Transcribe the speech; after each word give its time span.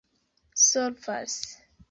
solvas 0.69 1.37